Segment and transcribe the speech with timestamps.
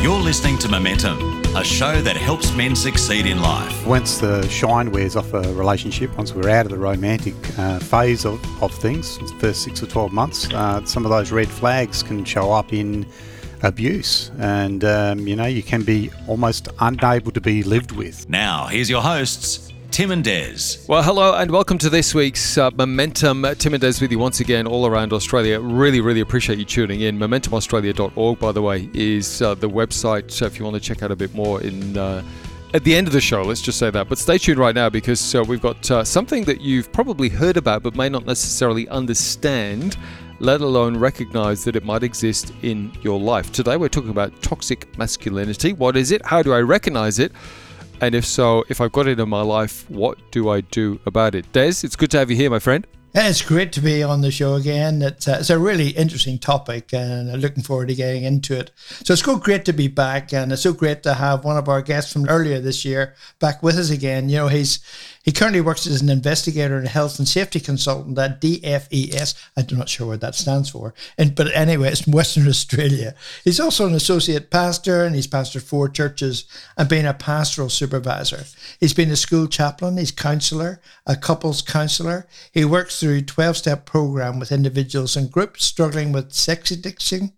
[0.00, 3.84] You're listening to Momentum, a show that helps men succeed in life.
[3.84, 8.24] Once the shine wears off a relationship, once we're out of the romantic uh, phase
[8.24, 12.04] of, of things, the first six or 12 months, uh, some of those red flags
[12.04, 13.04] can show up in
[13.64, 14.30] abuse.
[14.38, 18.28] And, um, you know, you can be almost unable to be lived with.
[18.28, 19.67] Now, here's your hosts,
[19.98, 20.24] Tim and.
[20.86, 23.44] Well, hello and welcome to this week's uh, Momentum.
[23.58, 25.58] Tim and Des with you once again all around Australia.
[25.58, 27.18] Really, really appreciate you tuning in.
[27.18, 31.10] MomentumAustralia.org, by the way, is uh, the website so if you want to check out
[31.10, 31.98] a bit more in.
[31.98, 32.22] Uh,
[32.74, 34.08] at the end of the show, let's just say that.
[34.08, 37.56] But stay tuned right now because uh, we've got uh, something that you've probably heard
[37.56, 39.96] about but may not necessarily understand,
[40.38, 43.50] let alone recognize that it might exist in your life.
[43.50, 45.72] Today, we're talking about toxic masculinity.
[45.72, 46.24] What is it?
[46.24, 47.32] How do I recognize it?
[48.00, 51.34] And if so, if I've got it in my life, what do I do about
[51.34, 51.50] it?
[51.52, 52.86] Des, it's good to have you here, my friend.
[53.14, 55.00] It's great to be on the show again.
[55.02, 58.70] It's a, it's a really interesting topic and I'm looking forward to getting into it.
[59.02, 61.68] So it's so great to be back and it's so great to have one of
[61.68, 64.28] our guests from earlier this year back with us again.
[64.28, 64.80] You know, he's
[65.24, 69.34] he currently works as an investigator and health and safety consultant at DFES.
[69.56, 73.14] I'm not sure what that stands for, and, but anyway, it's in Western Australia.
[73.44, 76.44] He's also an associate pastor and he's pastored four churches
[76.76, 78.44] and been a pastoral supervisor.
[78.80, 82.26] He's been a school chaplain, he's counselor, a couples counselor.
[82.52, 87.32] He works through 12 step program with individuals and groups struggling with sex addiction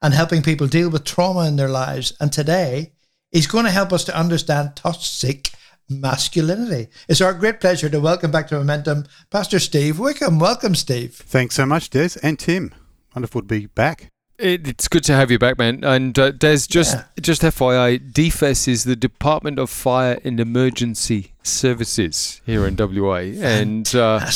[0.00, 2.12] and helping people deal with trauma in their lives.
[2.20, 2.92] And today,
[3.32, 5.50] he's going to help us to understand toxic
[5.88, 6.88] masculinity.
[7.08, 10.38] It's our great pleasure to welcome back to Momentum Pastor Steve Wickham.
[10.38, 11.14] Welcome, Steve.
[11.14, 12.74] Thanks so much, Des and Tim.
[13.14, 14.10] Wonderful to be back.
[14.36, 15.84] It, it's good to have you back, man.
[15.84, 17.04] And uh, Des, just yeah.
[17.20, 23.30] just FYI, DFES is the Department of Fire and Emergency Services here in WA.
[23.40, 24.28] And uh,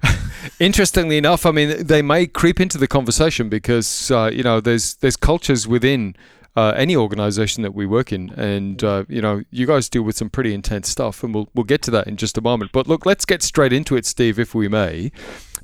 [0.58, 4.94] interestingly enough, I mean, they may creep into the conversation because uh, you know there's
[4.94, 6.16] there's cultures within
[6.56, 8.30] uh, any organization that we work in.
[8.30, 11.64] And, uh, you know, you guys deal with some pretty intense stuff, and we'll, we'll
[11.64, 12.72] get to that in just a moment.
[12.72, 15.12] But look, let's get straight into it, Steve, if we may.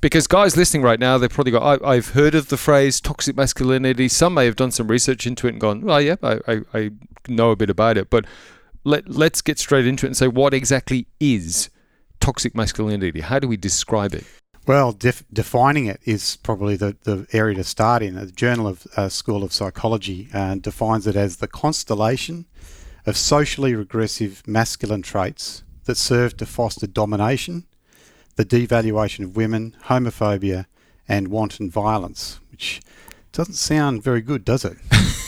[0.02, 3.36] Because guys listening right now, they've probably got, I, have heard of the phrase toxic
[3.36, 4.08] masculinity.
[4.08, 6.90] Some may have done some research into it and gone, oh, yeah, I, I, I
[7.28, 8.10] know a bit about it.
[8.10, 8.26] But
[8.84, 11.70] let, let's get straight into it and say, what exactly is
[12.20, 13.20] toxic masculinity?
[13.20, 14.24] How do we describe it?
[14.64, 18.14] Well, def- defining it is probably the, the area to start in.
[18.14, 22.46] The Journal of uh, School of Psychology uh, defines it as the constellation
[23.04, 27.66] of socially regressive masculine traits that serve to foster domination,
[28.36, 30.66] the devaluation of women, homophobia,
[31.08, 32.80] and wanton violence, which
[33.32, 34.76] doesn't sound very good, does it?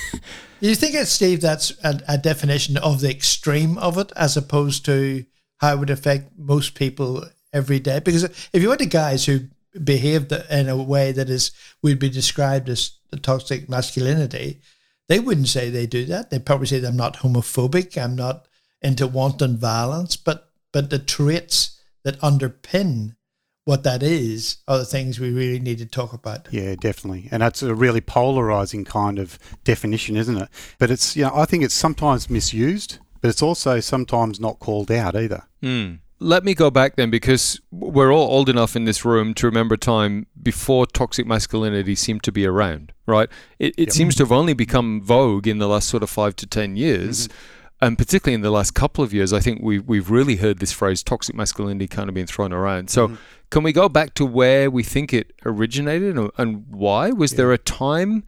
[0.61, 5.25] you think, Steve, that's a, a definition of the extreme of it as opposed to
[5.59, 8.01] how it would affect most people every day.
[8.01, 9.41] Because if you went to guys who
[9.83, 14.61] behaved in a way that is would be described as toxic masculinity,
[15.09, 16.31] they wouldn't say they do that.
[16.31, 18.47] They'd probably say I'm not homophobic, I'm not
[18.83, 23.17] into wanton violence, but but the traits that underpin
[23.65, 26.49] what that is are the things we really need to talk about.
[26.51, 27.29] Yeah, definitely.
[27.31, 30.49] And that's a really polarizing kind of definition, isn't it?
[30.79, 34.91] But it's, you know, I think it's sometimes misused, but it's also sometimes not called
[34.91, 35.45] out either.
[35.63, 39.47] Mm let me go back then because we're all old enough in this room to
[39.47, 43.29] remember a time before toxic masculinity seemed to be around, right?
[43.59, 43.91] It, it yep.
[43.91, 47.29] seems to have only become vogue in the last sort of five to ten years.
[47.29, 47.39] Mm-hmm.
[47.81, 50.73] And particularly in the last couple of years, I think we, we've really heard this
[50.73, 52.89] phrase toxic masculinity kind of being thrown around.
[52.89, 53.17] So, mm-hmm.
[53.51, 57.11] can we go back to where we think it originated and, and why?
[57.11, 57.39] Was yeah.
[57.39, 58.25] there a time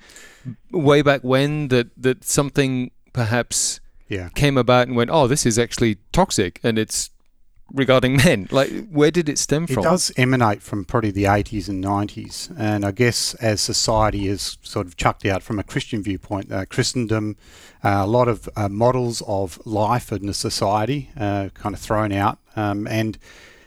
[0.73, 4.29] way back when that, that something perhaps yeah.
[4.31, 7.11] came about and went, oh, this is actually toxic and it's
[7.73, 8.49] regarding men?
[8.51, 9.79] Like, where did it stem from?
[9.79, 12.55] It does emanate from probably the 80s and 90s.
[12.59, 16.65] And I guess as society is sort of chucked out from a Christian viewpoint, uh,
[16.67, 17.37] Christendom,
[17.85, 22.13] uh, a lot of uh, models of life in the society uh, kind of thrown
[22.13, 22.39] out.
[22.57, 23.19] Um, and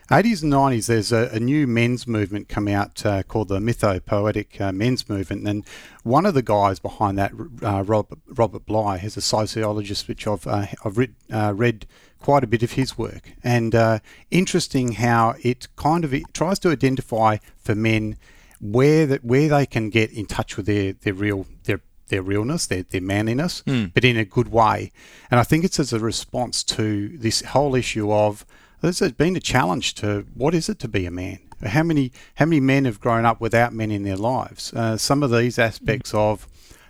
[0.09, 4.59] 80s and 90s, there's a, a new men's movement come out uh, called the Mythopoetic
[4.59, 5.47] uh, Men's Movement.
[5.47, 5.63] And
[6.01, 10.47] one of the guys behind that, uh, Robert, Robert Bly, is a sociologist, which I've,
[10.47, 11.85] uh, I've read, uh, read
[12.19, 13.33] quite a bit of his work.
[13.43, 13.99] And uh,
[14.29, 18.17] interesting how it kind of it tries to identify for men
[18.61, 22.65] where that where they can get in touch with their, their real their their realness,
[22.65, 23.93] their, their manliness, mm.
[23.93, 24.91] but in a good way.
[25.31, 28.45] And I think it's as a response to this whole issue of
[28.81, 31.39] there's been a challenge to what is it to be a man?
[31.65, 34.73] How many how many men have grown up without men in their lives?
[34.73, 36.19] Uh, some of these aspects mm.
[36.19, 36.47] of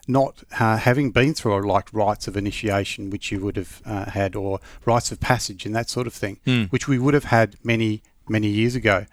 [0.09, 4.35] not uh, having been through like rites of initiation, which you would have uh, had,
[4.35, 6.67] or rites of passage and that sort of thing, mm.
[6.71, 9.05] which we would have had many many years ago.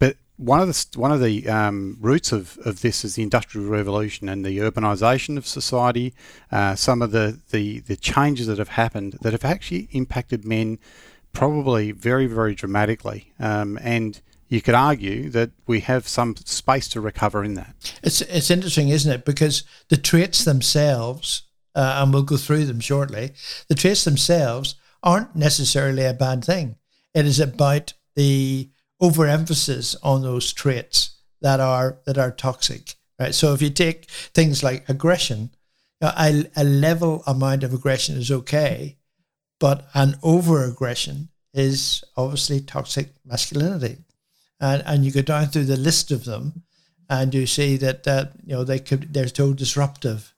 [0.00, 3.68] But one of the one of the um, roots of, of this is the industrial
[3.68, 6.14] revolution and the urbanisation of society.
[6.50, 10.78] Uh, some of the, the the changes that have happened that have actually impacted men
[11.32, 13.32] probably very very dramatically.
[13.38, 14.20] Um, and
[14.50, 17.94] you could argue that we have some space to recover in that.
[18.02, 19.24] It's it's interesting, isn't it?
[19.24, 21.42] Because the traits themselves,
[21.74, 23.32] uh, and we'll go through them shortly.
[23.68, 26.76] The traits themselves aren't necessarily a bad thing.
[27.14, 28.70] It is about the
[29.00, 33.34] overemphasis on those traits that are that are toxic, right?
[33.34, 35.50] So if you take things like aggression,
[36.00, 38.98] a, a level amount of aggression is okay,
[39.60, 43.98] but an over aggression is obviously toxic masculinity,
[44.60, 46.62] and and you go down through the list of them,
[47.08, 50.34] and you see that that you know they could they're so disruptive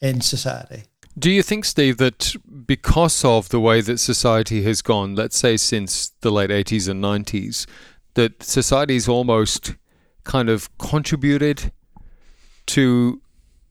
[0.00, 0.84] in society.
[1.16, 2.34] Do you think, Steve, that
[2.66, 7.02] because of the way that society has gone, let's say since the late 80s and
[7.02, 7.66] 90s,
[8.14, 9.76] that society's almost
[10.24, 11.72] kind of contributed
[12.66, 13.20] to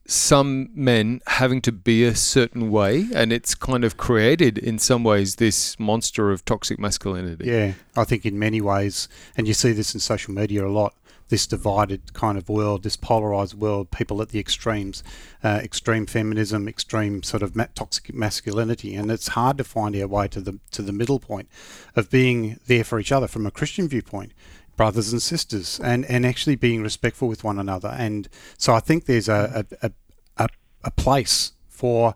[0.06, 5.04] some men having to be a certain way and it's kind of created in some
[5.04, 7.46] ways this monster of toxic masculinity.
[7.46, 9.08] Yeah i think in many ways
[9.38, 10.94] and you see this in social media a lot
[11.30, 15.04] this divided kind of world this polarized world people at the extremes
[15.44, 20.28] uh, extreme feminism extreme sort of toxic masculinity and it's hard to find our way
[20.28, 21.48] to the to the middle point
[21.96, 24.34] of being there for each other from a christian viewpoint
[24.76, 27.94] brothers and sisters and, and actually being respectful with one another.
[27.98, 28.28] And
[28.58, 29.92] so I think there's a, a,
[30.38, 30.50] a,
[30.84, 32.16] a place for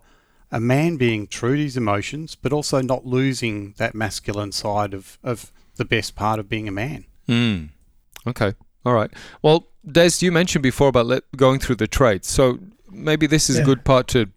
[0.50, 5.18] a man being true to his emotions, but also not losing that masculine side of,
[5.22, 7.04] of the best part of being a man.
[7.28, 7.68] Mm.
[8.26, 8.54] Okay.
[8.84, 9.10] All right.
[9.42, 12.30] Well, Des, you mentioned before about let, going through the traits.
[12.30, 12.58] So
[12.90, 13.62] maybe this is yeah.
[13.62, 14.30] a good part to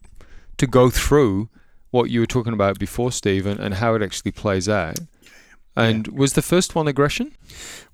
[0.58, 1.50] to go through
[1.90, 5.00] what you were talking about before, Steve, and, and how it actually plays out.
[5.76, 6.14] And yeah.
[6.14, 7.32] was the first one aggression?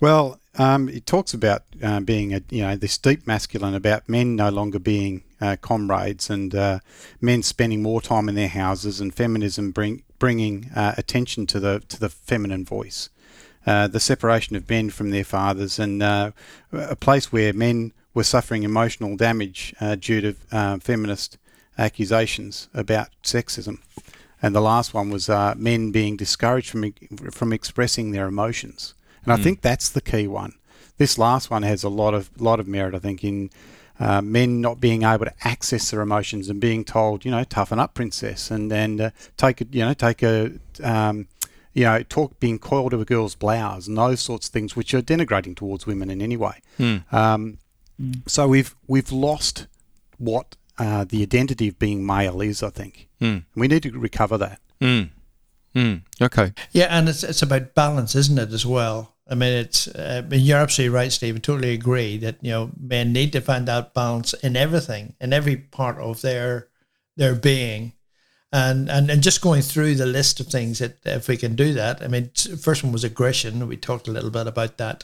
[0.01, 4.35] Well, um, it talks about uh, being a you know this deep masculine about men
[4.35, 6.79] no longer being uh, comrades and uh,
[7.21, 11.81] men spending more time in their houses and feminism bring, bringing uh, attention to the
[11.89, 13.09] to the feminine voice,
[13.67, 16.31] uh, the separation of men from their fathers and uh,
[16.71, 21.37] a place where men were suffering emotional damage due to feminist
[21.77, 23.77] accusations about sexism
[24.41, 26.93] and the last one was uh, men being discouraged from
[27.31, 28.93] from expressing their emotions.
[29.25, 29.39] And mm.
[29.39, 30.53] I think that's the key one.
[30.97, 33.49] This last one has a lot of lot of merit, I think, in
[33.99, 37.79] uh, men not being able to access their emotions and being told, you know, toughen
[37.79, 40.51] up, princess, and and uh, take a, you know, take a,
[40.83, 41.27] um,
[41.73, 44.93] you know, talk being coiled to a girl's blouse and those sorts of things, which
[44.93, 46.61] are denigrating towards women in any way.
[46.79, 47.11] Mm.
[47.11, 47.57] Um,
[47.99, 48.29] mm.
[48.29, 49.67] So we've we've lost
[50.17, 53.09] what uh, the identity of being male is, I think.
[53.21, 53.45] Mm.
[53.55, 54.59] We need to recover that.
[54.81, 55.09] Mm.
[55.75, 56.01] Mm.
[56.21, 56.53] Okay.
[56.71, 59.15] Yeah, and it's it's about balance, isn't it, as well?
[59.29, 59.87] I mean, it's.
[59.87, 61.41] Uh, I mean, you're absolutely right, Stephen.
[61.41, 65.57] Totally agree that you know men need to find that balance in everything, in every
[65.57, 66.67] part of their
[67.15, 67.93] their being,
[68.51, 71.73] and and and just going through the list of things that if we can do
[71.73, 72.01] that.
[72.01, 73.67] I mean, first one was aggression.
[73.67, 75.03] We talked a little bit about that,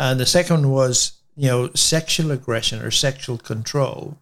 [0.00, 4.18] and the second one was you know sexual aggression or sexual control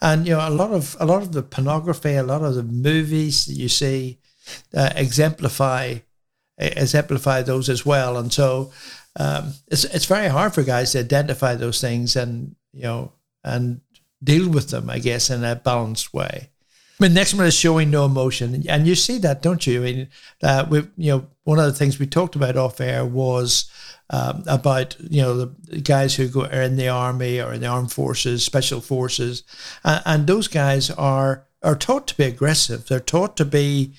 [0.00, 2.62] and you know, a lot of a lot of the pornography, a lot of the
[2.62, 4.18] movies that you see
[4.74, 5.98] uh, exemplify
[6.58, 8.16] exemplify those as well.
[8.16, 8.72] And so
[9.16, 13.12] um, it's it's very hard for guys to identify those things and you know
[13.44, 13.80] and
[14.22, 16.50] deal with them, I guess, in a balanced way.
[17.02, 19.80] Mean, next one is showing no emotion, and you see that, don't you?
[19.80, 20.08] I mean,
[20.40, 23.68] uh, we, you know, one of the things we talked about off air was
[24.10, 27.66] um, about you know the guys who go are in the army or in the
[27.66, 29.42] armed forces, special forces,
[29.84, 32.86] uh, and those guys are are taught to be aggressive.
[32.86, 33.94] They're taught to be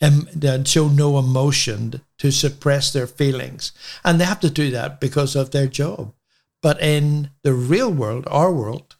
[0.00, 0.26] um,
[0.64, 3.70] show no emotion, to suppress their feelings,
[4.02, 6.12] and they have to do that because of their job.
[6.60, 8.96] But in the real world, our world,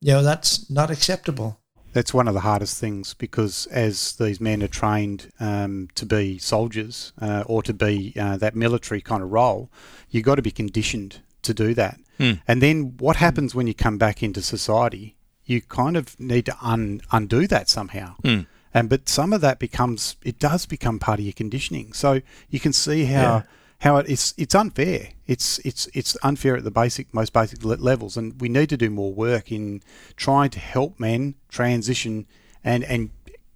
[0.00, 1.58] you know, that's not acceptable
[1.96, 6.36] that's one of the hardest things because as these men are trained um, to be
[6.36, 9.70] soldiers uh, or to be uh, that military kind of role,
[10.10, 11.98] you've got to be conditioned to do that.
[12.20, 12.42] Mm.
[12.46, 15.16] And then what happens when you come back into society?
[15.46, 18.16] You kind of need to un- undo that somehow.
[18.22, 18.46] Mm.
[18.74, 21.94] And but some of that becomes it does become part of your conditioning.
[21.94, 23.22] So you can see how.
[23.22, 23.42] Yeah
[23.80, 25.10] how it, it's it's unfair.
[25.26, 28.90] It's it's it's unfair at the basic most basic levels, and we need to do
[28.90, 29.82] more work in
[30.16, 32.26] trying to help men transition
[32.64, 33.10] and and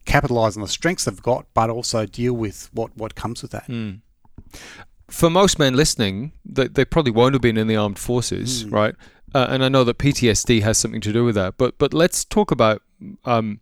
[0.04, 3.66] capitalize on the strengths they've got, but also deal with what what comes with that.
[3.68, 4.00] Mm.
[5.08, 8.72] For most men listening, they, they probably won't have been in the armed forces, mm.
[8.72, 8.94] right?
[9.34, 11.56] Uh, and I know that PTSD has something to do with that.
[11.56, 12.82] But but let's talk about,
[13.24, 13.60] um,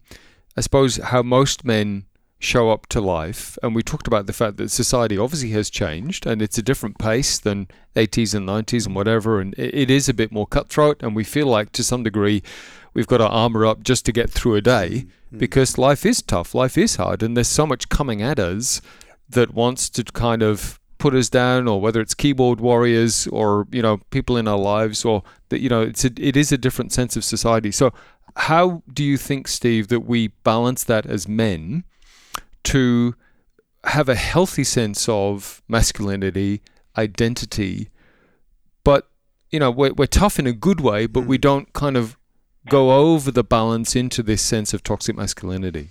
[0.57, 2.07] I suppose, how most men
[2.39, 6.27] show up to life, and we talked about the fact that society obviously has changed,
[6.27, 10.09] and it's a different pace than 80s and 90s and whatever, and it, it is
[10.09, 12.43] a bit more cutthroat, and we feel like to some degree
[12.95, 15.39] we've got to armor up just to get through a day mm-hmm.
[15.39, 18.81] because life is tough, life is hard, and there's so much coming at us
[19.29, 23.81] that wants to kind of put us down or whether it's keyboard warriors or you
[23.81, 26.93] know people in our lives or that you know it's a, it is a different
[26.93, 27.71] sense of society.
[27.71, 27.93] So
[28.35, 31.85] how do you think steve that we balance that as men
[32.69, 33.15] to
[33.85, 36.61] have a healthy sense of masculinity,
[36.97, 37.89] identity,
[38.85, 39.09] but
[39.51, 41.43] you know we're, we're tough in a good way, but we hmm.
[41.43, 42.17] don't kind of
[42.69, 45.89] go over the balance into this sense of toxic masculinity.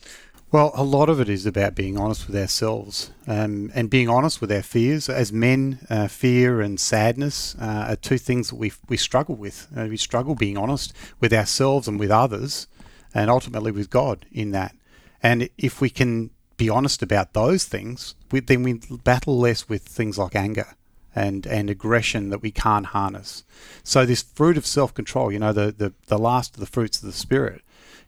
[0.50, 4.40] Well, a lot of it is about being honest with ourselves um, and being honest
[4.40, 5.10] with our fears.
[5.10, 9.68] As men, uh, fear and sadness uh, are two things that we, we struggle with.
[9.76, 12.68] Uh, we struggle being honest with ourselves and with others,
[13.14, 14.74] and ultimately with God in that.
[15.22, 19.84] And if we can be honest about those things, we, then we battle less with
[19.84, 20.76] things like anger
[21.16, 23.44] and, and aggression that we can't harness.
[23.84, 27.06] So this fruit of self-control, you know, the, the, the last of the fruits of
[27.06, 27.62] the spirit,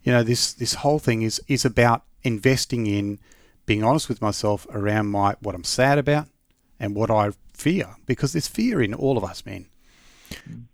[0.03, 3.19] you know, this, this whole thing is, is about investing in
[3.65, 6.27] being honest with myself around my what I'm sad about
[6.79, 9.67] and what I fear, because there's fear in all of us men.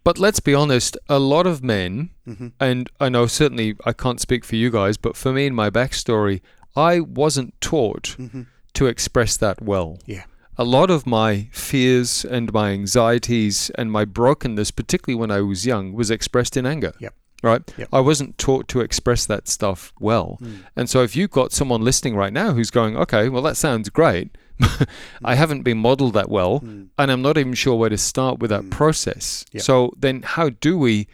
[0.04, 2.50] But let's be honest, a lot of men, mm-hmm.
[2.60, 5.70] and I know certainly I can't speak for you guys, but for me in my
[5.70, 6.42] backstory,
[6.76, 8.44] I wasn't taught mm-hmm.
[8.74, 10.00] to express that well.
[10.06, 10.24] Yeah.
[10.58, 15.66] A lot of my fears and my anxieties and my brokenness, particularly when I was
[15.66, 16.94] young, was expressed in anger.
[17.00, 17.14] Yep.
[17.44, 17.74] Right?
[17.78, 17.90] Yep.
[17.92, 20.38] I wasn't taught to express that stuff well.
[20.42, 20.60] Mm.
[20.76, 23.90] And so if you've got someone listening right now who's going, okay, well, that sounds
[23.90, 24.36] great.
[25.24, 26.88] I haven't been modeled that well, mm.
[26.98, 28.72] and I'm not even sure where to start with that mm.
[28.72, 29.46] process.
[29.52, 29.64] Yep.
[29.64, 31.08] So then, how do we,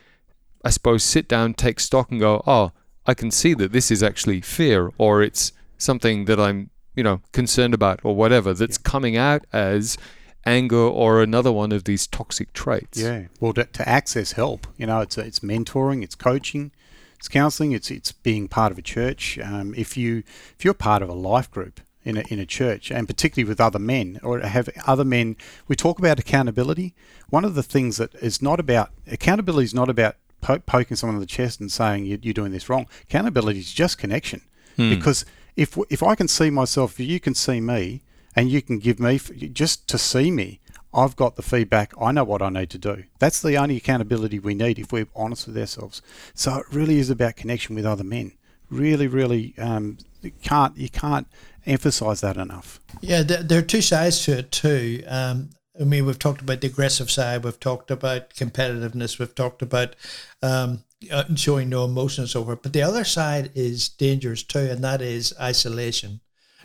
[0.63, 2.71] I suppose, sit down, take stock, and go, oh,
[3.05, 7.21] I can see that this is actually fear or it's something that I'm, you know,
[7.31, 8.89] concerned about or whatever that's yeah.
[8.89, 9.97] coming out as
[10.45, 12.97] anger or another one of these toxic traits.
[12.99, 13.27] Yeah.
[13.39, 16.71] Well, to, to access help, you know, it's it's mentoring, it's coaching,
[17.17, 19.39] it's counselling, it's it's being part of a church.
[19.39, 20.23] Um, if you
[20.57, 23.61] if you're part of a life group in a, in a church, and particularly with
[23.61, 26.95] other men or have other men, we talk about accountability.
[27.29, 31.15] One of the things that is not about accountability is not about po- poking someone
[31.15, 32.87] in the chest and saying you, are doing this wrong.
[33.03, 34.41] Accountability is just connection,
[34.75, 34.89] hmm.
[34.89, 38.03] because if if I can see myself, if you can see me,
[38.35, 40.59] and you can give me just to see me,
[40.93, 41.93] I've got the feedback.
[41.99, 43.03] I know what I need to do.
[43.19, 46.01] That's the only accountability we need if we're honest with ourselves.
[46.33, 48.33] So it really is about connection with other men.
[48.69, 49.97] Really, really, um,
[50.43, 51.27] can't you can't
[51.65, 52.79] emphasize that enough.
[53.01, 55.03] Yeah, there, there are two sides to it too.
[55.07, 55.49] Um,
[55.81, 59.95] I mean, we've talked about the aggressive side, we've talked about competitiveness, we've talked about
[60.43, 62.61] um, uh, showing no emotion and so forth.
[62.61, 66.21] But the other side is dangerous too, and that is isolation.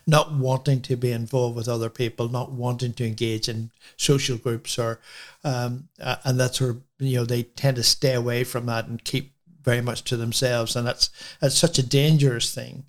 [0.06, 4.78] Not wanting to be involved with other people, not wanting to engage in social groups,
[4.78, 5.00] or
[5.42, 9.02] um, and that sort of you know they tend to stay away from that and
[9.02, 9.32] keep
[9.64, 12.84] very much to themselves, and that's that's such a dangerous thing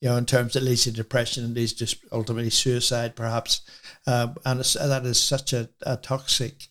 [0.00, 3.60] you know, in terms that leads to depression and leads to ultimately suicide, perhaps.
[4.06, 6.68] Uh, and that is such a, a, toxic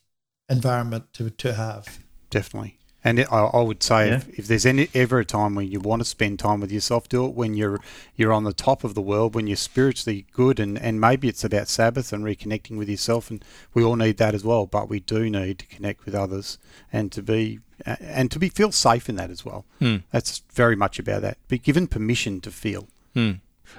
[0.50, 2.00] environment to, to have.
[2.32, 2.80] Definitely.
[3.04, 4.16] And it, I, I, would say yeah.
[4.16, 7.08] if, if, there's any ever a time when you want to spend time with yourself,
[7.08, 7.80] do it when you're
[8.18, 11.46] you're on the top of the world, when you're spiritually good, and, and maybe it's
[11.46, 14.66] about Sabbath and reconnecting with yourself, and we all need that as well.
[14.66, 16.58] But we do need to connect with others
[16.92, 19.66] and to be and to be feel safe in that as well.
[19.80, 19.98] Hmm.
[20.12, 21.38] That's very much about that.
[21.48, 22.90] Be given permission to feel.
[23.14, 23.32] Hmm.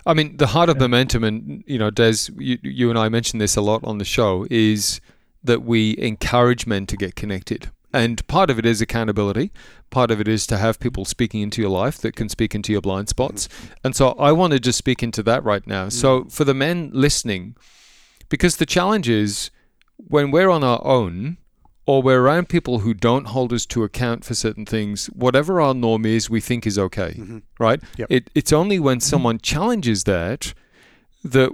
[0.07, 3.41] I mean, the heart of momentum, and you know, Des, you, you and I mentioned
[3.41, 5.01] this a lot on the show, is
[5.43, 7.71] that we encourage men to get connected.
[7.93, 9.51] And part of it is accountability.
[9.91, 12.71] Part of it is to have people speaking into your life that can speak into
[12.73, 13.49] your blind spots.
[13.83, 15.87] And so I want to just speak into that right now.
[15.87, 15.93] Mm.
[15.93, 17.57] So for the men listening,
[18.29, 19.51] because the challenge is
[19.97, 21.39] when we're on our own,
[21.91, 25.75] or we're around people who don't hold us to account for certain things, whatever our
[25.75, 27.39] norm is, we think is okay, mm-hmm.
[27.59, 27.83] right?
[27.97, 28.07] Yep.
[28.09, 29.11] It, it's only when mm-hmm.
[29.13, 30.55] someone challenges that
[31.25, 31.51] that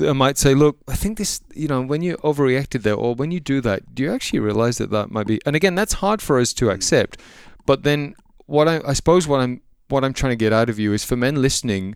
[0.00, 3.30] I might say, look, I think this, you know, when you overreacted there, or when
[3.30, 5.38] you do that, do you actually realize that that might be?
[5.44, 6.76] And again, that's hard for us to mm-hmm.
[6.76, 7.20] accept.
[7.66, 8.14] But then,
[8.46, 11.04] what I, I suppose what I'm what I'm trying to get out of you is
[11.04, 11.94] for men listening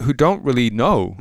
[0.00, 1.16] who don't really know.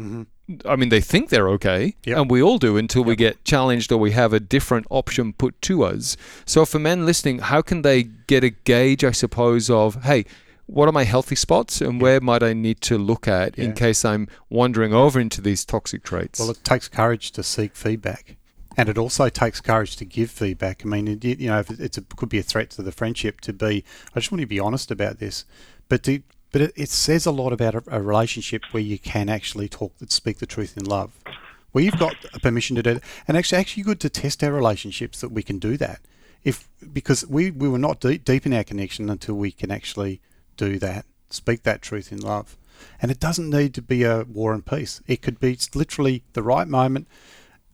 [0.65, 2.17] I mean, they think they're okay, yep.
[2.17, 3.07] and we all do until yep.
[3.07, 6.15] we get challenged or we have a different option put to us.
[6.45, 10.25] So, for men listening, how can they get a gauge, I suppose, of, hey,
[10.67, 13.65] what are my healthy spots and where might I need to look at yeah.
[13.65, 16.39] in case I'm wandering over into these toxic traits?
[16.39, 18.37] Well, it takes courage to seek feedback.
[18.77, 20.81] And it also takes courage to give feedback.
[20.83, 23.53] I mean, it, you know, it a, could be a threat to the friendship to
[23.53, 25.45] be, I just want to be honest about this,
[25.87, 26.21] but to
[26.55, 29.91] but it, it says a lot about a, a, relationship where you can actually talk,
[30.07, 31.12] speak the truth in love,
[31.74, 35.19] where you've got permission to do it, and actually, actually good to test our relationships
[35.19, 36.00] that we can do that.
[36.45, 40.21] If because we we were not deep, deep in our connection until we can actually
[40.55, 42.55] do that, speak that truth in love,
[43.01, 45.01] and it doesn't need to be a war and peace.
[45.07, 47.09] It could be literally the right moment,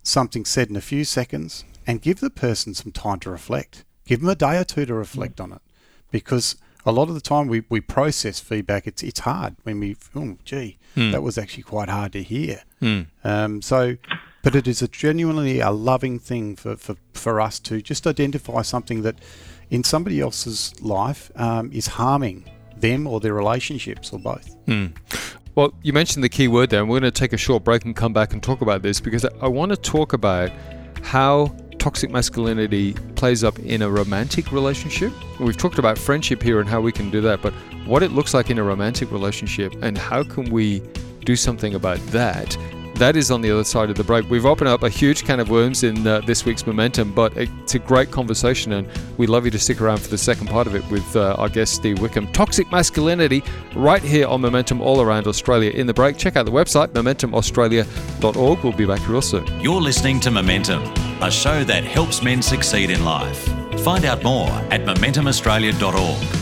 [0.01, 3.85] something said in a few seconds, and give the person some time to reflect.
[4.07, 5.43] Give them a day or two to reflect mm.
[5.43, 5.61] on it,
[6.09, 8.87] because a lot of the time we, we process feedback.
[8.87, 11.11] It's it's hard when we oh gee mm.
[11.11, 12.63] that was actually quite hard to hear.
[12.81, 13.07] Mm.
[13.23, 13.97] Um, so,
[14.43, 18.61] but it is a genuinely a loving thing for, for, for us to just identify
[18.61, 19.19] something that
[19.69, 24.55] in somebody else's life um, is harming them or their relationships or both.
[24.65, 24.93] Mm.
[25.55, 27.83] Well, you mentioned the key word there, and we're going to take a short break
[27.83, 30.49] and come back and talk about this because I want to talk about
[31.03, 35.11] how toxic masculinity plays up in a romantic relationship.
[35.39, 37.53] We've talked about friendship here and how we can do that, but
[37.85, 40.83] what it looks like in a romantic relationship and how can we
[41.25, 42.55] do something about that
[43.01, 44.29] that is on the other side of the break.
[44.29, 47.73] We've opened up a huge can of worms in uh, this week's Momentum, but it's
[47.73, 50.75] a great conversation, and we'd love you to stick around for the second part of
[50.75, 52.31] it with uh, our guest, Steve Wickham.
[52.31, 53.43] Toxic masculinity,
[53.75, 55.71] right here on Momentum all around Australia.
[55.71, 58.63] In the break, check out the website, momentumaustralia.org.
[58.63, 59.47] We'll be back real soon.
[59.59, 60.83] You're listening to Momentum,
[61.21, 63.47] a show that helps men succeed in life.
[63.83, 66.41] Find out more at momentumaustralia.org.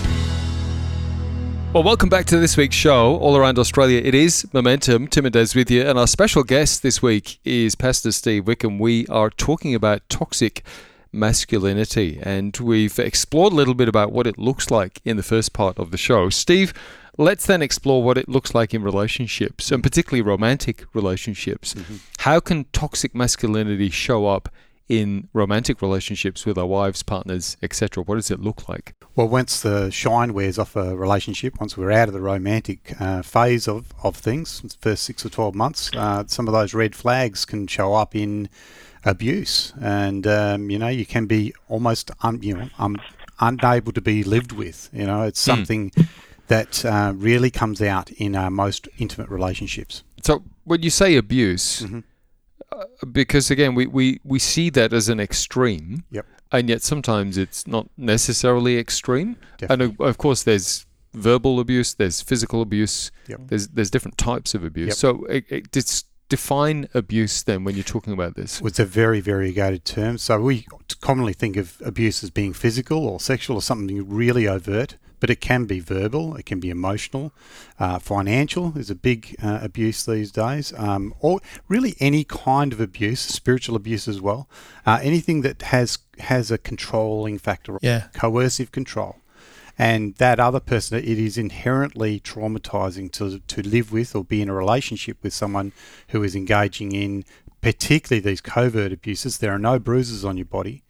[1.73, 4.01] Well, welcome back to this week's show, All Around Australia.
[4.03, 5.07] It is Momentum.
[5.07, 5.83] Tim and Des with you.
[5.83, 8.79] And our special guest this week is Pastor Steve Wickham.
[8.79, 10.63] We are talking about toxic
[11.11, 12.19] masculinity.
[12.23, 15.77] And we've explored a little bit about what it looks like in the first part
[15.77, 16.29] of the show.
[16.29, 16.73] Steve,
[17.19, 21.75] let's then explore what it looks like in relationships, and particularly romantic relationships.
[21.75, 21.95] Mm-hmm.
[22.19, 24.49] How can toxic masculinity show up
[24.89, 28.03] in romantic relationships with our wives, partners, etc.?
[28.03, 28.95] What does it look like?
[29.15, 33.21] Well, once the shine wears off a relationship, once we're out of the romantic uh,
[33.21, 37.45] phase of, of things, first six or 12 months, uh, some of those red flags
[37.45, 38.49] can show up in
[39.05, 39.73] abuse.
[39.79, 42.97] And, um, you know, you can be almost, un, you know, um,
[43.39, 44.89] unable to be lived with.
[44.91, 45.51] You know, it's hmm.
[45.51, 46.07] something mm.
[46.47, 50.03] that uh, really comes out in our most intimate relationships.
[50.23, 51.99] So when you say abuse, mm-hmm
[53.11, 56.03] because again, we, we, we see that as an extreme.
[56.11, 56.25] Yep.
[56.51, 59.35] And yet sometimes it's not necessarily extreme.
[59.57, 59.85] Definitely.
[59.85, 63.41] And of course, there's verbal abuse, there's physical abuse, yep.
[63.47, 64.89] there's there's different types of abuse.
[64.89, 64.95] Yep.
[64.97, 68.61] So it, it, define abuse then when you're talking about this.
[68.61, 70.17] Well, it's a very variegated term.
[70.19, 70.65] So we
[71.01, 75.41] commonly think of abuse as being physical or sexual or something really overt but it
[75.41, 77.33] can be verbal, it can be emotional,
[77.79, 82.79] uh, financial is a big uh, abuse these days, um, or really any kind of
[82.79, 84.47] abuse, spiritual abuse as well,
[84.85, 88.07] uh, anything that has has a controlling factor, yeah.
[88.13, 89.15] coercive control.
[89.77, 94.49] And that other person, it is inherently traumatizing to, to live with or be in
[94.49, 95.71] a relationship with someone
[96.09, 97.23] who is engaging in
[97.61, 99.37] particularly these covert abuses.
[99.37, 100.83] There are no bruises on your body,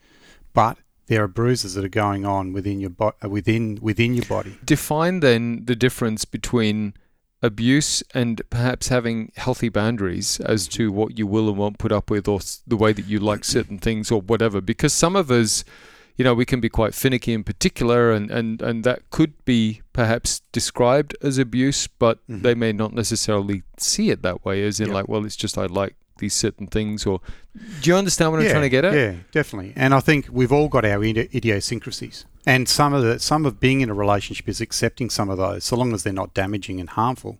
[0.54, 4.26] but there are bruises that are going on within your bo- uh, within within your
[4.26, 4.58] body.
[4.64, 6.94] Define then the difference between
[7.42, 12.10] abuse and perhaps having healthy boundaries as to what you will and won't put up
[12.10, 15.64] with or the way that you like certain things or whatever because some of us
[16.18, 19.82] you know we can be quite finicky in particular and and and that could be
[19.94, 22.42] perhaps described as abuse but mm-hmm.
[22.42, 24.96] they may not necessarily see it that way as in yep.
[24.96, 27.22] like well it's just I like these certain things or
[27.82, 28.94] do you understand what yeah, I'm trying to get at?
[28.94, 29.74] Yeah, definitely.
[29.76, 32.26] And I think we've all got our idiosyncrasies.
[32.46, 35.66] And some of the some of being in a relationship is accepting some of those,
[35.66, 37.38] so long as they're not damaging and harmful.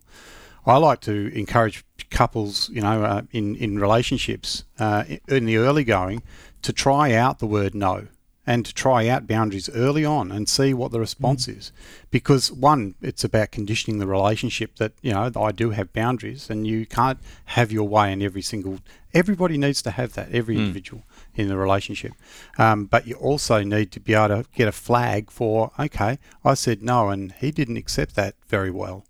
[0.66, 5.84] I like to encourage couples, you know, uh, in in relationships uh, in the early
[5.84, 6.22] going,
[6.62, 8.08] to try out the word no
[8.46, 11.58] and to try out boundaries early on and see what the response mm.
[11.58, 11.72] is.
[12.10, 16.66] Because one, it's about conditioning the relationship that, you know, I do have boundaries and
[16.66, 18.80] you can't have your way in every single,
[19.12, 20.60] everybody needs to have that, every mm.
[20.60, 21.02] individual
[21.34, 22.12] in the relationship.
[22.58, 26.54] Um, but you also need to be able to get a flag for, okay, I
[26.54, 29.04] said no and he didn't accept that very well.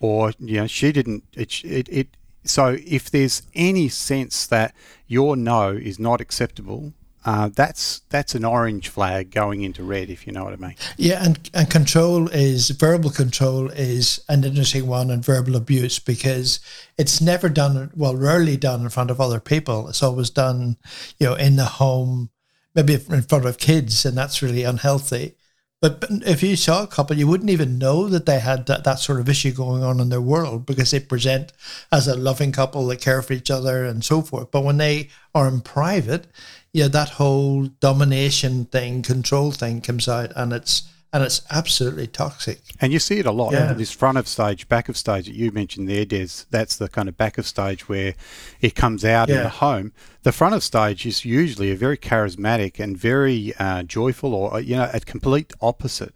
[0.00, 2.08] Or, you know, she didn't, it, it, it
[2.44, 4.74] so if there's any sense that
[5.06, 6.92] your no is not acceptable,
[7.24, 10.74] uh, that's that's an orange flag going into red, if you know what I mean.
[10.96, 16.60] Yeah, and and control is verbal control is an interesting one, and verbal abuse because
[16.98, 19.88] it's never done well, rarely done in front of other people.
[19.88, 20.76] It's always done,
[21.18, 22.30] you know, in the home,
[22.74, 25.36] maybe in front of kids, and that's really unhealthy.
[25.82, 29.00] But, if you saw a couple, you wouldn't even know that they had that, that
[29.00, 31.52] sort of issue going on in their world because they present
[31.90, 34.52] as a loving couple that care for each other and so forth.
[34.52, 36.28] But when they are in private,
[36.72, 42.62] yeah, that whole domination thing, control thing comes out, and it's and it's absolutely toxic.
[42.80, 43.52] And you see it a lot.
[43.52, 43.74] Yeah.
[43.74, 47.06] This front of stage, back of stage that you mentioned there, Des, that's the kind
[47.06, 48.14] of back of stage where
[48.62, 49.92] it comes out in the home.
[50.22, 54.76] The front of stage is usually a very charismatic and very uh, joyful, or you
[54.76, 56.14] know, a complete opposite.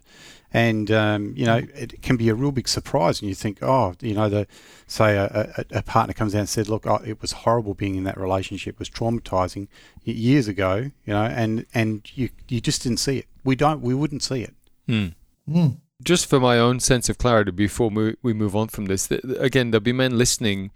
[0.57, 1.75] And um, you know, mm.
[1.75, 4.47] it can be a real big surprise, and you think, oh, you know, the
[4.87, 7.93] say a, a, a partner comes out and said, look, oh, it was horrible being
[7.93, 9.67] in that relationship, it was traumatizing
[10.03, 13.25] years ago, you know, and and you you just didn't see it.
[13.43, 14.55] We don't, we wouldn't see it.
[14.87, 15.09] Hmm.
[15.47, 15.67] Hmm.
[16.03, 19.21] just for my own sense of clarity before we, we move on from this th-
[19.21, 20.71] th- again there'll be men listening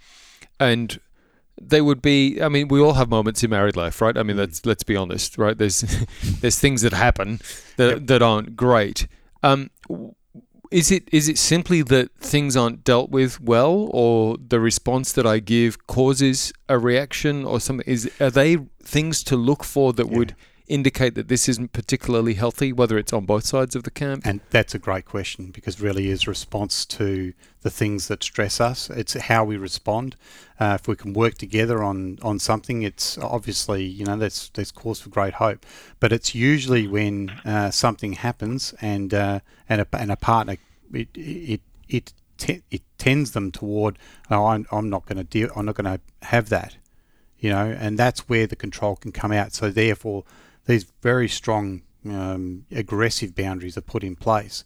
[0.60, 1.00] and
[1.62, 4.18] they would be i mean we all have moments in married life right?
[4.18, 4.42] I mean hmm.
[4.42, 5.58] let's let's be honest right?
[5.58, 5.82] There's
[6.42, 7.42] there's things that happen
[7.78, 9.08] that, that aren't great
[9.44, 9.70] um
[10.72, 15.28] is it is it simply that things aren't dealt with well or the response that
[15.28, 17.86] i give causes a reaction or something?
[17.86, 20.36] Is are they things to look for that would
[20.72, 24.40] indicate that this isn't particularly healthy whether it's on both sides of the camp And
[24.50, 28.90] that's a great question because really is response to the things that stress us.
[28.90, 30.16] It's how we respond.
[30.60, 34.72] Uh, if we can work together on, on something, it's obviously you know that's there's
[34.72, 35.66] cause for great hope.
[36.00, 40.58] But it's usually when uh, something happens and uh, and a and a partner
[40.94, 42.14] it it it
[42.72, 44.00] it tends them toward
[44.32, 46.78] oh I'm I'm not going to deal I'm not going to have that
[47.42, 49.52] you know, and that's where the control can come out.
[49.52, 50.24] So therefore,
[50.66, 54.64] these very strong, um, aggressive boundaries are put in place,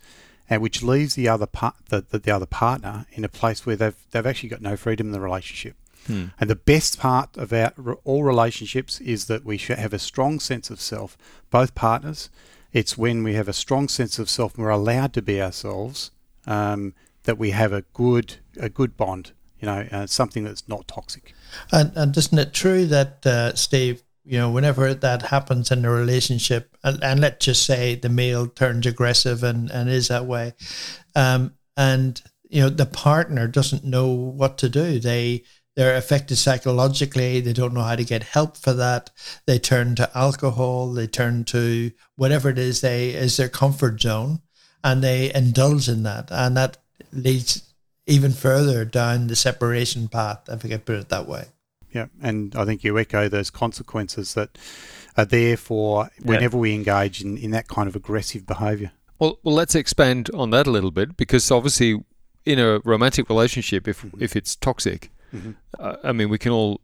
[0.50, 3.76] and which leaves the other part, the, the, the other partner, in a place where
[3.76, 5.76] they've they've actually got no freedom in the relationship.
[6.08, 10.40] And the best part about re- all relationships is that we should have a strong
[10.40, 11.18] sense of self,
[11.50, 12.30] both partners.
[12.74, 16.12] It's when we have a strong sense of self and we're allowed to be ourselves
[16.46, 19.32] um, that we have a good a good bond.
[19.60, 21.34] You know, uh, something that's not toxic.
[21.72, 25.92] And, and isn't it true that, uh, Steve, you know, whenever that happens in a
[25.92, 30.54] relationship, and, and let's just say the male turns aggressive and, and is that way,
[31.16, 35.00] um, and, you know, the partner doesn't know what to do.
[35.00, 35.44] They,
[35.76, 37.42] they're affected psychologically.
[37.42, 39.12] They don't know how to get help for that.
[39.46, 40.94] They turn to alcohol.
[40.94, 44.40] They turn to whatever it is they is their comfort zone,
[44.84, 46.78] and they indulge in that, and that
[47.12, 47.74] leads
[48.08, 51.46] even further down the separation path, if I can put it that way.
[51.96, 54.58] Yeah, and I think you echo those consequences that
[55.16, 58.92] are there for whenever we engage in, in that kind of aggressive behaviour.
[59.18, 62.04] Well, well, let's expand on that a little bit because obviously,
[62.46, 64.22] in a romantic relationship, if mm-hmm.
[64.22, 65.52] if it's toxic, mm-hmm.
[65.80, 66.82] uh, I mean, we can all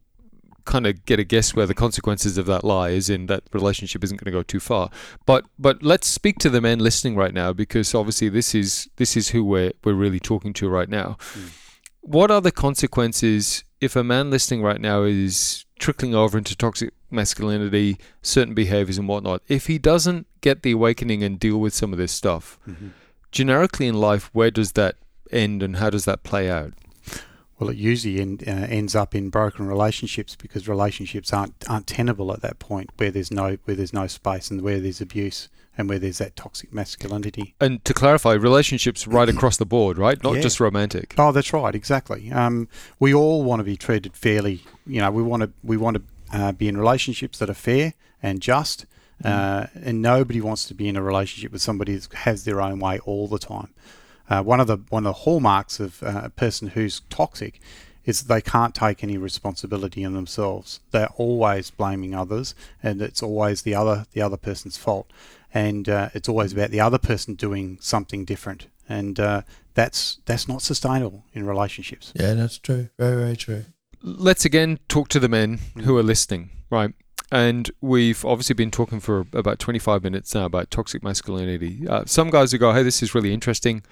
[0.63, 4.06] kind of get a guess where the consequences of that lie is in that relationship
[4.06, 4.89] isn't going to go too far.
[5.26, 9.17] But but let's speak to the men listening right now because obviously this is this
[9.17, 11.17] is who we're we're really talking to right now.
[11.34, 11.58] Mm.
[12.02, 16.94] What are the consequences if a man listening right now is trickling over into toxic
[17.10, 19.42] masculinity, certain behaviors and whatnot?
[19.48, 22.90] If he doesn't get the awakening and deal with some of this stuff, mm-hmm.
[23.32, 24.96] generically in life, where does that
[25.32, 26.74] end and how does that play out?
[27.62, 32.34] Well, it usually end, uh, ends up in broken relationships because relationships aren't aren't tenable
[32.34, 35.47] at that point where there's no where there's no space and where there's abuse
[35.78, 37.54] and where there's that toxic masculinity.
[37.62, 40.21] And to clarify, relationships right across the board, right?
[40.24, 40.41] Not Yeah.
[40.41, 41.13] just romantic.
[41.17, 42.32] Oh, that's right, exactly.
[42.32, 42.67] Um,
[43.00, 44.63] we all want to be treated fairly.
[44.88, 46.04] You know, we want to we want to
[46.38, 47.93] uh, be in relationships that are fair
[48.24, 48.86] and just,
[49.24, 52.80] uh, and nobody wants to be in a relationship with somebody that has their own
[52.80, 53.69] way all the time.
[54.32, 57.60] Uh, one of the one of the hallmarks of uh, a person who's toxic
[58.06, 60.80] is they can't take any responsibility in themselves.
[60.91, 65.12] They're always blaming others, and it's always the other the other person's fault,
[65.54, 69.41] and uh, it's always about the other person doing something different, and uh,
[69.74, 72.13] that's that's not sustainable in relationships.
[72.15, 72.88] Yeah, that's true.
[72.98, 73.65] Very, very true.
[74.02, 76.94] Let's again talk to the men who are listening, right?
[77.32, 81.88] And we've obviously been talking for about 25 minutes now about toxic masculinity.
[81.88, 83.84] Uh, some guys will go, hey, this is really interesting.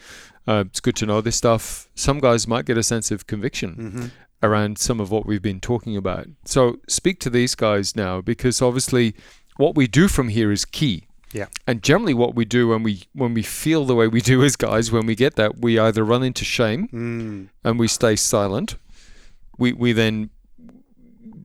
[0.45, 1.87] Uh, it's good to know this stuff.
[1.95, 4.11] Some guys might get a sense of conviction
[4.43, 6.27] around some of what we've been talking about.
[6.45, 9.15] So speak to these guys now because obviously
[9.57, 11.05] what we do from here is key.
[11.31, 11.45] Yeah.
[11.67, 14.55] And generally what we do when we when we feel the way we do as
[14.55, 17.49] guys, when we get that, we either run into shame Mm.
[17.63, 18.75] and we stay silent.
[19.57, 20.31] We we then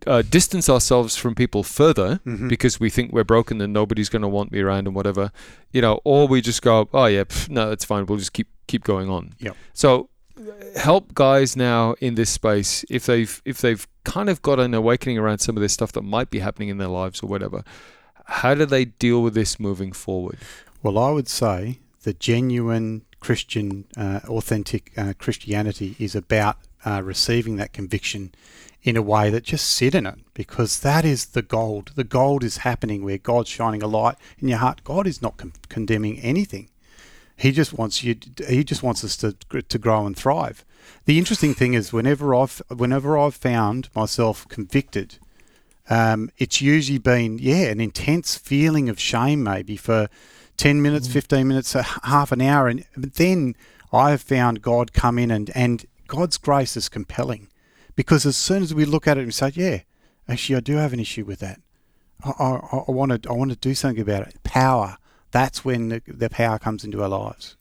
[0.07, 4.29] uh, distance ourselves from people further because we think we're broken and nobody's going to
[4.29, 5.33] want me around and whatever,
[5.73, 8.07] you know, or we just go, oh yeah, pff, no, that's fine.
[8.07, 9.35] We'll just keep keep going on.
[9.39, 9.57] Yep.
[9.73, 14.61] So uh, help guys now in this space if they've if they've kind of got
[14.61, 17.27] an awakening around some of this stuff that might be happening in their lives or
[17.27, 17.65] whatever.
[18.27, 20.39] How do they deal with this moving forward?
[20.83, 27.57] Well, I would say the genuine Christian, uh, authentic uh, Christianity is about uh, receiving
[27.57, 28.35] that conviction
[28.85, 31.93] in a way that just sit in it because that is the gold.
[31.97, 34.85] The gold is happening where God's shining a light in your heart.
[34.85, 36.69] God is not con- condemning anything.
[37.37, 38.15] He just wants you.
[38.47, 40.65] He just wants us to to grow and thrive.
[41.07, 45.19] The interesting thing is, whenever I've whenever I've found myself convicted,
[45.91, 50.09] um, it's usually been yeah an intense feeling of shame, maybe for
[50.57, 51.13] ten minutes, mm.
[51.13, 53.57] fifteen minutes, half an hour, and then
[53.93, 57.49] I have found God come in and and God's grace is compelling,
[57.97, 59.81] because as soon as we look at it and say, yeah,
[60.29, 61.61] actually I do have an issue with that.
[62.25, 64.43] I, I, I want to I want to do something about it.
[64.43, 64.99] Power.
[65.31, 67.57] That's when the, the power comes into our lives.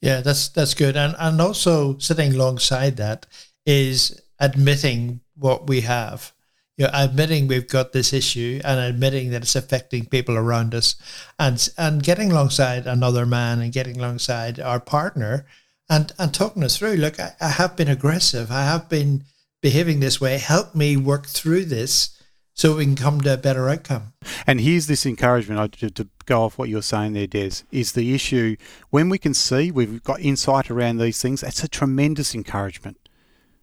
[0.00, 0.96] Yeah, that's that's good.
[0.96, 3.26] And and also sitting alongside that
[3.64, 6.32] is admitting what we have.
[6.76, 10.96] You know, admitting we've got this issue and admitting that it's affecting people around us
[11.38, 15.46] and and getting alongside another man and getting alongside our partner
[15.88, 16.96] and and talking us through.
[16.96, 18.50] Look, I, I have been aggressive.
[18.50, 19.24] I have been
[19.64, 20.36] behaving this way.
[20.36, 22.20] Help me work through this
[22.52, 24.12] so we can come to a better outcome.
[24.46, 28.14] And here's this encouragement to, to go off what you're saying there, Des, is the
[28.14, 28.56] issue
[28.90, 33.08] when we can see we've got insight around these things, that's a tremendous encouragement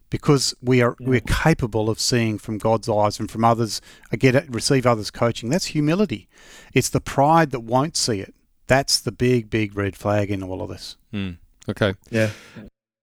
[0.10, 1.08] because we are yeah.
[1.08, 3.80] we're capable of seeing from God's eyes and from others,
[4.12, 5.52] I get it, receive others' coaching.
[5.52, 6.28] That's humility.
[6.74, 8.34] It's the pride that won't see it.
[8.66, 10.98] That's the big, big red flag in all of this.
[11.14, 11.38] Mm.
[11.70, 11.94] Okay.
[12.10, 12.32] Yeah.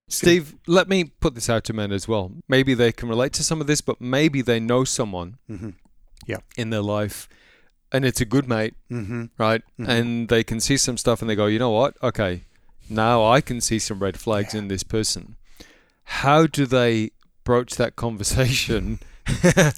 [0.08, 2.32] Steve, let me put this out to men as well.
[2.48, 5.70] Maybe they can relate to some of this, but maybe they know someone mm-hmm.
[6.26, 6.38] yeah.
[6.56, 7.28] in their life
[7.92, 9.26] and it's a good mate, mm-hmm.
[9.38, 9.62] right?
[9.78, 9.90] Mm-hmm.
[9.90, 11.96] And they can see some stuff and they go, you know what?
[12.02, 12.44] Okay,
[12.88, 14.60] now I can see some red flags yeah.
[14.60, 15.36] in this person.
[16.04, 17.10] How do they
[17.44, 19.00] broach that conversation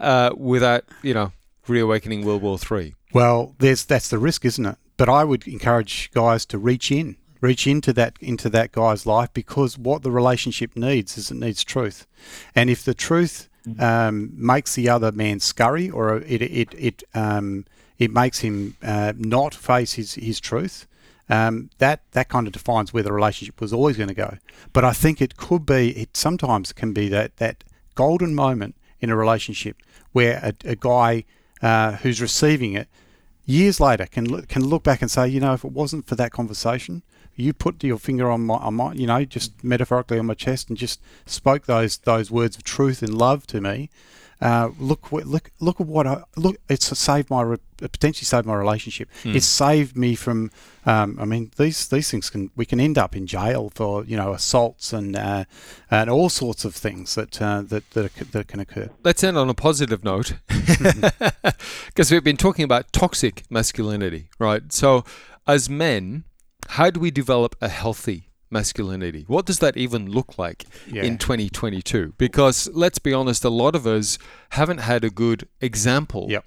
[0.00, 1.32] uh, without, you know,
[1.66, 2.94] reawakening World War Three?
[3.12, 4.76] Well, there's that's the risk, isn't it?
[4.96, 9.30] But I would encourage guys to reach in reach into that into that guy's life
[9.34, 12.06] because what the relationship needs is it needs truth,
[12.54, 13.82] and if the truth mm-hmm.
[13.82, 17.66] um, makes the other man scurry or it it it um,
[17.98, 20.86] it makes him uh, not face his his truth,
[21.28, 24.38] um, that that kind of defines where the relationship was always going to go.
[24.72, 27.62] But I think it could be it sometimes can be that that
[27.94, 29.76] golden moment in a relationship
[30.12, 31.24] where a, a guy
[31.60, 32.88] uh, who's receiving it
[33.46, 36.14] years later can look, can look back and say, you know, if it wasn't for
[36.14, 37.02] that conversation,
[37.36, 40.68] you put your finger on my, on my, you know, just metaphorically on my chest
[40.68, 43.90] and just spoke those those words of truth and love to me.
[44.40, 46.56] Uh, look, look, look at what I look.
[46.68, 49.08] It's saved my potentially saved my relationship.
[49.22, 49.36] Mm.
[49.36, 50.50] It's saved me from.
[50.86, 54.16] Um, I mean, these these things can we can end up in jail for you
[54.16, 55.44] know assaults and uh,
[55.90, 58.90] and all sorts of things that uh, that that, that can occur.
[59.02, 60.34] Let's end on a positive note,
[61.86, 64.72] because we've been talking about toxic masculinity, right?
[64.72, 65.04] So,
[65.46, 66.24] as men,
[66.68, 69.24] how do we develop a healthy masculinity?
[69.26, 71.02] What does that even look like yeah.
[71.02, 72.14] in 2022?
[72.18, 74.18] Because let's be honest, a lot of us
[74.50, 76.44] haven't had a good example yep.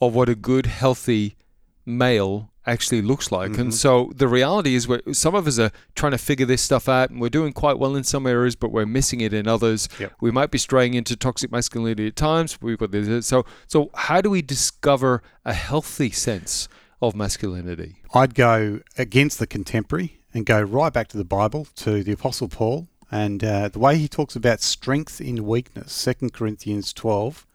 [0.00, 1.36] of what a good, healthy
[1.84, 3.52] male actually looks like.
[3.52, 3.60] Mm-hmm.
[3.60, 6.88] And so the reality is, we some of us are trying to figure this stuff
[6.88, 9.88] out, and we're doing quite well in some areas, but we're missing it in others.
[9.98, 10.12] Yep.
[10.20, 12.58] We might be straying into toxic masculinity at times.
[12.60, 13.26] We've got this.
[13.26, 16.68] So, so how do we discover a healthy sense
[17.00, 17.96] of masculinity?
[18.14, 22.48] I'd go against the contemporary and go right back to the Bible, to the Apostle
[22.48, 27.46] Paul, and uh, the way he talks about strength in weakness, Second Corinthians 12.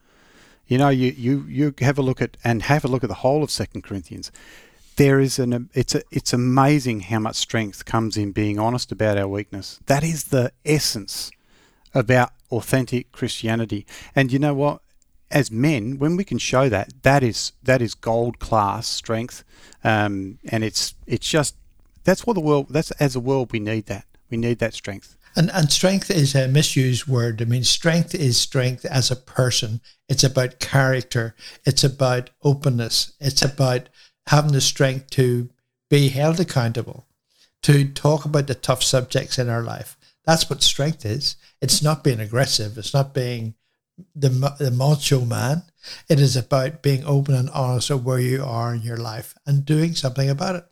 [0.67, 3.15] You know, you, you, you have a look at and have a look at the
[3.15, 4.31] whole of Second Corinthians.
[4.97, 9.17] There is an it's a, it's amazing how much strength comes in being honest about
[9.17, 9.79] our weakness.
[9.88, 11.31] That is the essence
[11.93, 13.86] about authentic Christianity.
[14.15, 14.81] And you know what?
[15.31, 19.43] As men, when we can show that, that is that is gold class strength,
[19.83, 21.55] um, and it's it's just
[22.03, 22.67] that's what the world.
[22.69, 24.05] That's as a world we need that.
[24.29, 25.15] We need that strength.
[25.35, 27.41] And and strength is a misused word.
[27.41, 29.81] I mean, strength is strength as a person.
[30.07, 31.35] It's about character.
[31.65, 33.13] It's about openness.
[33.19, 33.89] It's about
[34.27, 35.49] having the strength to
[35.89, 37.05] be held accountable,
[37.63, 39.97] to talk about the tough subjects in our life.
[40.25, 41.35] That's what strength is.
[41.61, 42.77] It's not being aggressive.
[42.77, 43.55] It's not being
[44.15, 44.29] the
[44.60, 45.63] the macho man.
[46.10, 49.65] It is about being open and honest of where you are in your life and
[49.65, 50.65] doing something about it.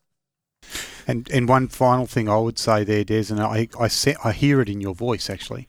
[1.07, 4.31] And and one final thing I would say there, Des, and I I, see, I
[4.31, 5.67] hear it in your voice actually.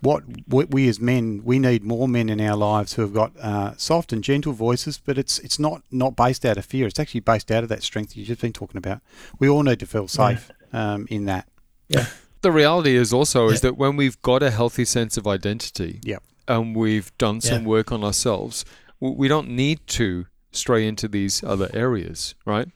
[0.00, 3.34] What, what we as men, we need more men in our lives who have got
[3.38, 6.86] uh, soft and gentle voices, but it's it's not not based out of fear.
[6.86, 9.00] It's actually based out of that strength you've just been talking about.
[9.38, 10.94] We all need to feel safe yeah.
[10.94, 11.48] um, in that.
[11.88, 12.06] Yeah.
[12.42, 13.54] The reality is also yeah.
[13.54, 17.62] is that when we've got a healthy sense of identity, yeah and we've done some
[17.62, 17.68] yeah.
[17.68, 18.64] work on ourselves,
[19.00, 22.68] we don't need to stray into these other areas, right?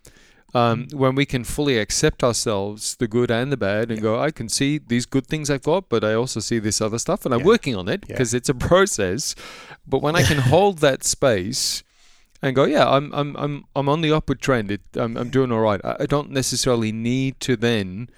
[0.53, 0.95] Um, mm.
[0.95, 4.03] when we can fully accept ourselves, the good and the bad, and yeah.
[4.03, 6.99] go, I can see these good things I've got, but I also see this other
[6.99, 8.39] stuff, and I'm working on it because yeah.
[8.39, 9.35] it's a process.
[9.87, 11.83] But when I can hold that space
[12.43, 14.71] and go, yeah, I'm I'm I'm I'm on the upward trend.
[14.71, 15.81] It, I'm I'm doing all right.
[15.85, 18.09] I, I don't necessarily need to then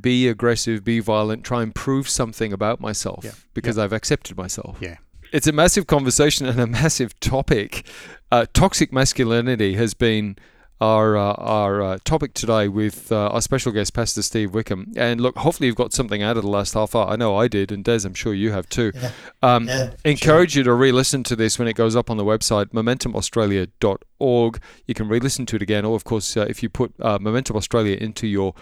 [0.00, 3.32] be aggressive, be violent, try and prove something about myself Yeah.
[3.54, 4.78] because I've accepted myself.
[4.80, 4.96] Yeah.
[5.32, 7.86] It's a massive conversation and a massive topic.
[8.32, 10.36] Uh, toxic masculinity has been
[10.80, 14.92] our uh, our uh, topic today with uh, our special guest, Pastor Steve Wickham.
[14.96, 17.08] And look, hopefully you've got something out of the last half hour.
[17.08, 18.92] I know I did, and Des, I'm sure you have too.
[18.94, 19.10] Yeah.
[19.42, 22.66] Um, Yeah, encourage you to re-listen to this when it goes up on the website
[22.66, 24.60] momentumaustralia.org.
[24.86, 27.56] You can re-listen to it again, or of course, uh, if you put uh, Momentum
[27.56, 28.54] Australia into your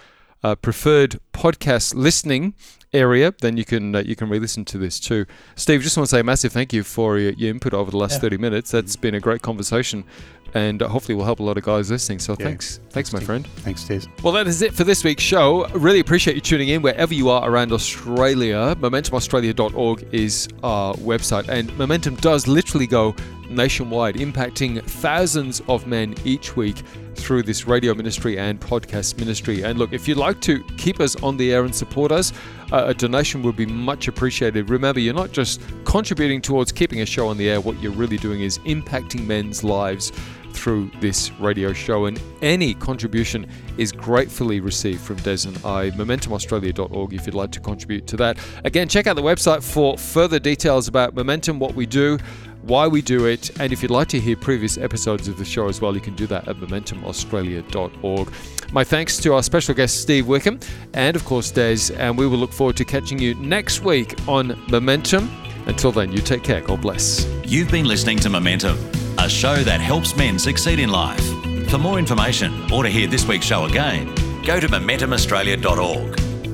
[0.43, 2.55] uh, preferred podcast listening
[2.93, 5.27] area, then you can uh, you can re-listen to this too.
[5.57, 7.97] Steve, just want to say a massive thank you for your, your input over the
[7.97, 8.21] last Yeah.
[8.21, 8.71] 30 minutes.
[8.71, 10.05] That's been a great conversation,
[10.55, 12.19] and hopefully will help a lot of guys listening.
[12.21, 12.47] So Yeah.
[12.47, 13.27] thanks, thanks, my Steve.
[13.27, 13.47] friend.
[13.59, 14.03] Thanks, Des.
[14.23, 15.67] Well, that is it for this week's show.
[15.75, 18.77] Really appreciate you tuning in wherever you are around Australia.
[18.81, 23.15] MomentumAustralia.org is our website, and Momentum does literally go
[23.51, 26.83] nationwide, impacting thousands of men each week
[27.15, 29.63] through this radio ministry and podcast ministry.
[29.63, 32.33] And look, if you'd like to keep us on the air and support us,
[32.73, 34.71] uh, a donation would be much appreciated.
[34.71, 38.19] Remember, you're not just contributing towards keeping a show on the air, what you're really
[38.19, 40.13] doing is impacting men's lives
[40.55, 45.91] through this radio show, and any contribution is gratefully received from Des and I.
[45.91, 48.39] MomentumAustralia.org if you'd like to contribute to that.
[48.65, 52.19] Again, check out the website for further details about Momentum, what we do,
[52.67, 55.69] why we do it, and if you'd like to hear previous episodes of the show
[55.69, 58.33] as well, you can do that at MomentumAustralia.org.
[58.73, 60.59] My thanks to our special guest, Steve Wickham,
[60.95, 64.59] and of course, Des, and we will look forward to catching you next week on
[64.71, 65.31] Momentum.
[65.67, 66.61] Until then, you take care.
[66.61, 67.27] God bless.
[67.45, 68.79] You've been listening to Momentum,
[69.19, 71.25] a show that helps men succeed in life.
[71.71, 76.24] For more information or to hear this week's show again, go to MomentumAustralia.org.